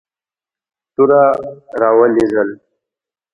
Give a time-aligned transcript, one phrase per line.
[0.93, 1.21] توره
[1.79, 2.49] را ولېږل.